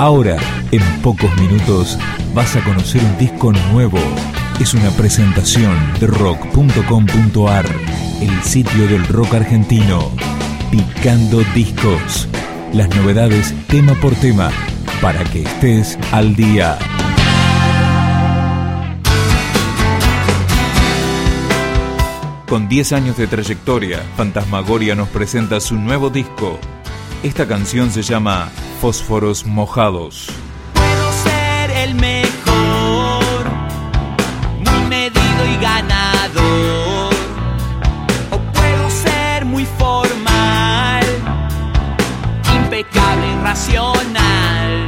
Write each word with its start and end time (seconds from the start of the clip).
Ahora, 0.00 0.38
en 0.72 0.80
pocos 1.02 1.30
minutos, 1.36 1.98
vas 2.32 2.56
a 2.56 2.64
conocer 2.64 3.04
un 3.04 3.18
disco 3.18 3.52
nuevo. 3.70 3.98
Es 4.58 4.72
una 4.72 4.88
presentación 4.92 5.76
de 6.00 6.06
rock.com.ar, 6.06 7.66
el 8.22 8.42
sitio 8.42 8.88
del 8.88 9.06
rock 9.08 9.34
argentino. 9.34 10.10
Picando 10.70 11.42
discos. 11.54 12.26
Las 12.72 12.88
novedades 12.96 13.54
tema 13.66 13.92
por 13.92 14.14
tema, 14.14 14.50
para 15.02 15.22
que 15.24 15.42
estés 15.42 15.98
al 16.12 16.34
día. 16.34 16.78
Con 22.48 22.70
10 22.70 22.92
años 22.94 23.18
de 23.18 23.26
trayectoria, 23.26 24.00
Fantasmagoria 24.16 24.94
nos 24.94 25.10
presenta 25.10 25.60
su 25.60 25.76
nuevo 25.76 26.08
disco. 26.08 26.58
Esta 27.22 27.46
canción 27.46 27.90
se 27.90 28.00
llama 28.00 28.50
Fósforos 28.80 29.44
Mojados. 29.44 30.28
Puedo 30.72 31.12
ser 31.22 31.70
el 31.70 31.94
mejor, 31.94 33.44
muy 34.56 34.88
medido 34.88 35.46
y 35.46 35.62
ganador. 35.62 37.14
O 38.30 38.38
puedo 38.54 38.88
ser 38.88 39.44
muy 39.44 39.66
formal, 39.66 41.04
impecable 42.54 43.32
y 43.32 43.44
racional. 43.44 44.79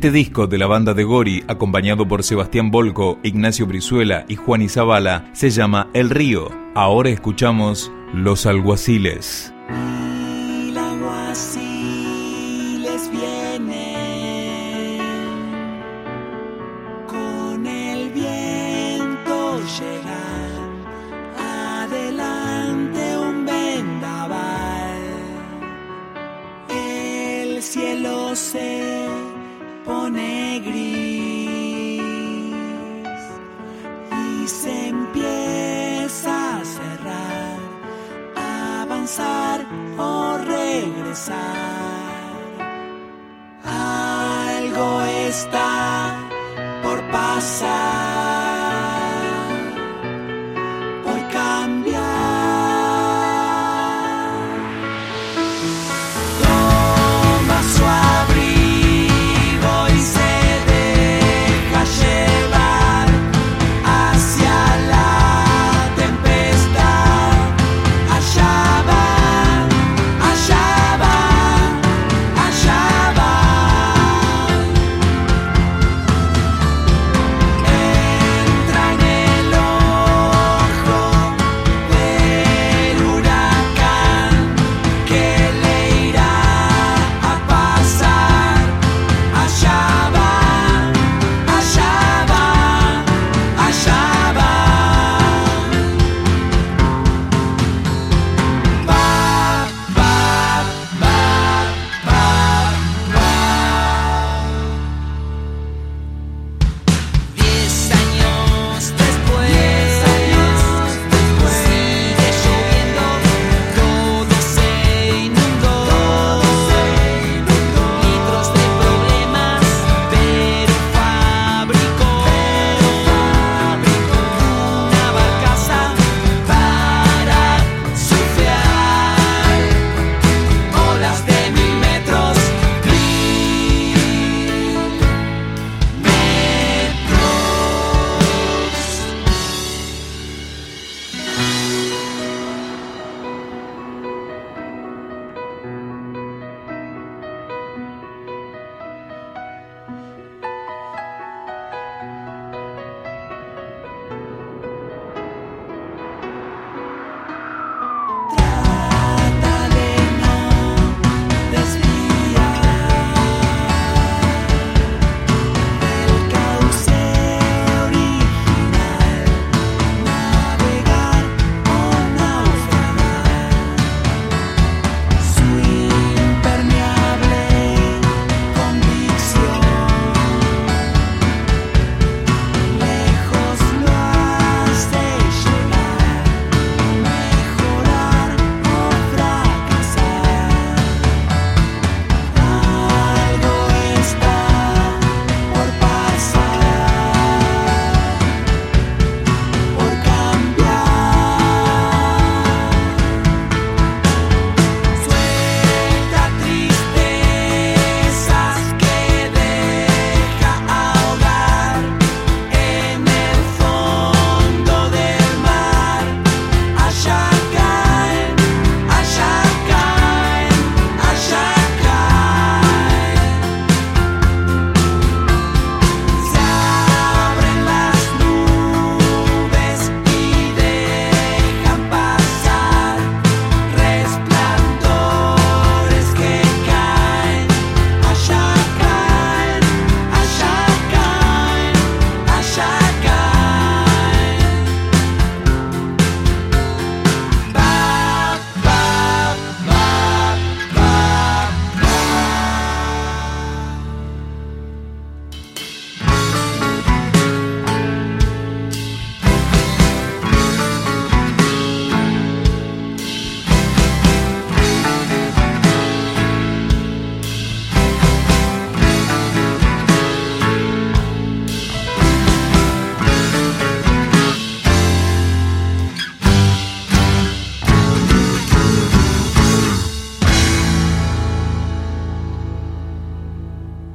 Este 0.00 0.12
disco 0.12 0.46
de 0.46 0.56
la 0.56 0.66
banda 0.66 0.94
de 0.94 1.04
Gori, 1.04 1.44
acompañado 1.46 2.08
por 2.08 2.22
Sebastián 2.22 2.70
Volco, 2.70 3.18
Ignacio 3.22 3.66
Brizuela 3.66 4.24
y 4.28 4.36
Juan 4.36 4.62
Izabala, 4.62 5.28
se 5.34 5.50
llama 5.50 5.90
El 5.92 6.08
Río. 6.08 6.48
Ahora 6.74 7.10
escuchamos 7.10 7.92
Los 8.14 8.46
Alguaciles. 8.46 9.52
Y 34.42 34.48
se 34.48 34.88
empieza 34.88 36.56
a 36.56 36.64
cerrar 36.64 37.58
avanzar 38.82 39.66
o 39.98 40.38
regresar. 40.38 41.36
Algo 43.64 45.02
está 45.28 46.18
por 46.82 46.98
pasar, 47.10 47.89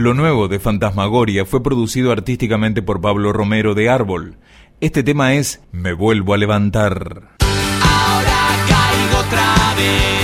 Lo 0.00 0.14
nuevo 0.14 0.48
de 0.48 0.58
Fantasmagoria 0.58 1.44
fue 1.44 1.62
producido 1.62 2.10
artísticamente 2.10 2.80
por 2.80 3.02
Pablo 3.02 3.34
Romero 3.34 3.74
de 3.74 3.90
Árbol. 3.90 4.38
Este 4.80 5.02
tema 5.02 5.34
es 5.34 5.60
Me 5.72 5.92
vuelvo 5.92 6.32
a 6.32 6.38
levantar. 6.38 7.36
Ahora 7.82 8.64
caigo 8.66 9.18
otra 9.18 9.74
vez. 9.76 10.19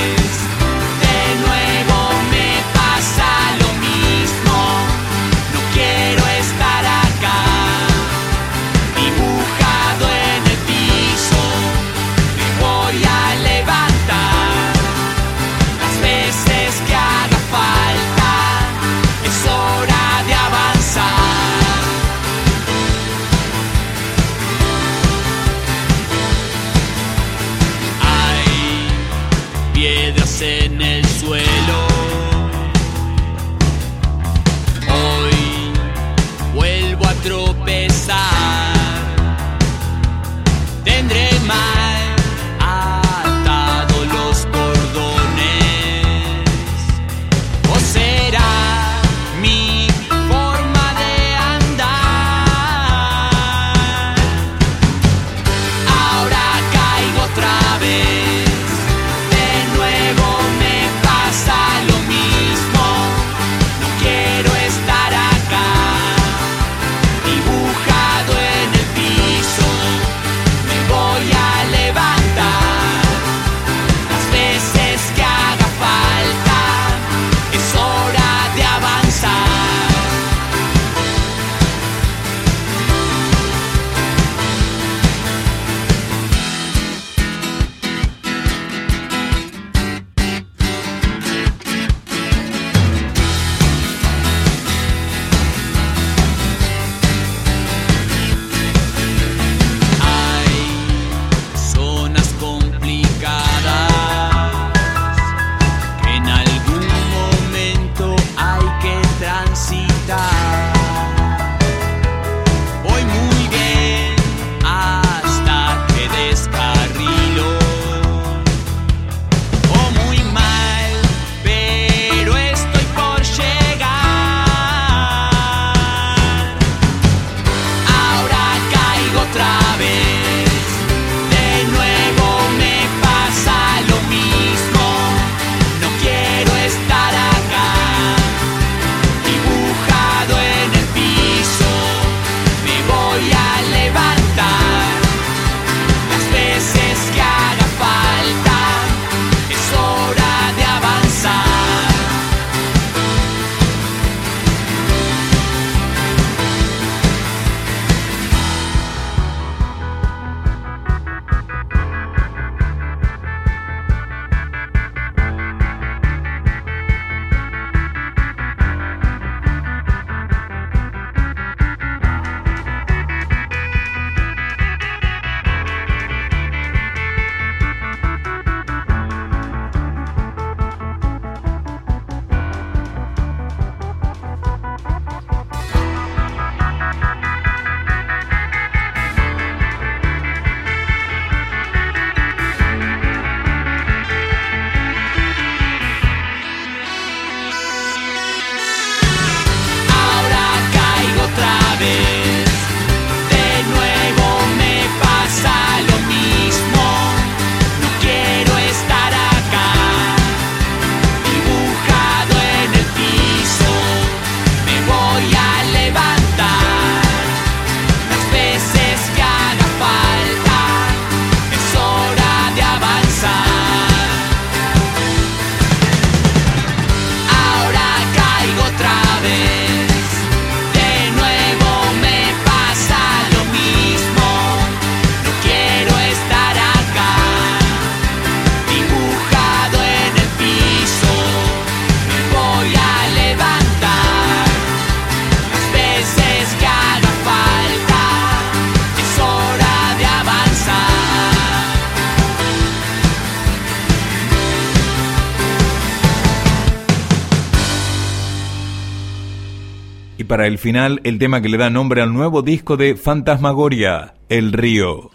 Y 260.18 260.24
para 260.24 260.46
el 260.46 260.58
final, 260.58 261.00
el 261.04 261.18
tema 261.18 261.42
que 261.42 261.48
le 261.48 261.58
da 261.58 261.68
nombre 261.68 262.00
al 262.00 262.12
nuevo 262.12 262.42
disco 262.42 262.76
de 262.76 262.96
Fantasmagoria, 262.96 264.14
El 264.28 264.52
Río. 264.52 265.10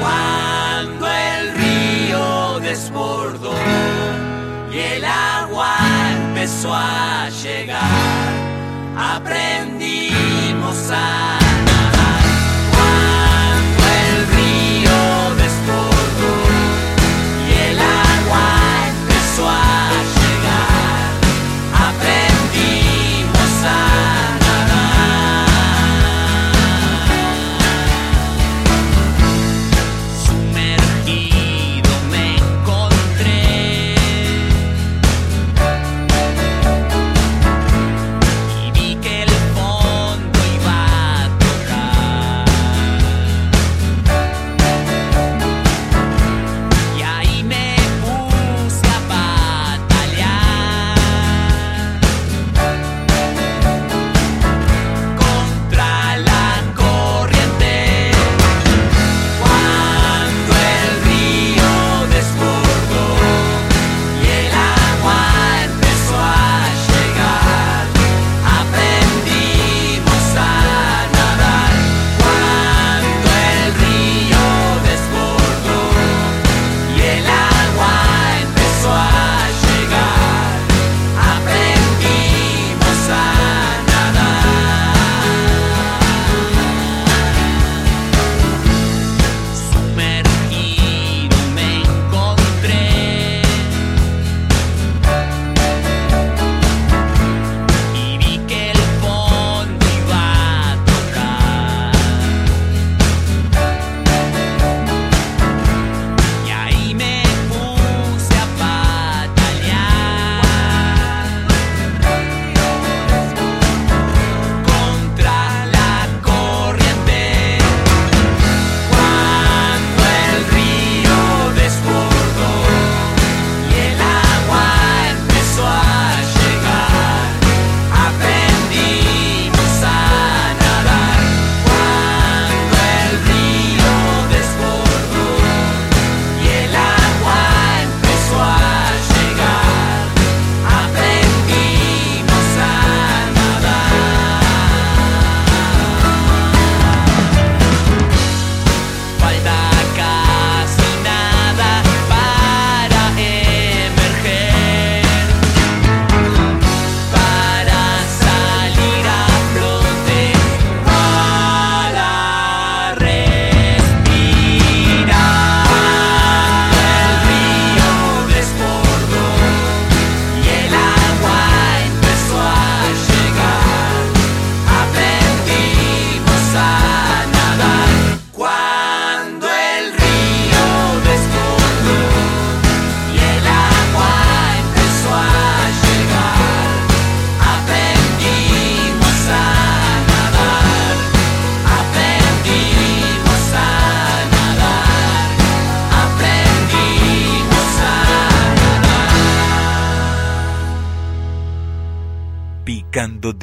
Cuando 0.00 1.06
el 1.06 1.54
río 1.54 2.60
desbordó 2.60 3.52
y 4.72 4.78
el 4.78 5.04
agua 5.04 5.76
empezó 6.28 6.72
a 6.72 7.28
llegar, 7.42 7.82
aprendimos 8.96 10.90
a 10.90 11.33